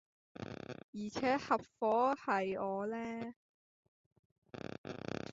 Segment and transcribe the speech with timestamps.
[0.33, 3.33] 而且合夥喫我呢？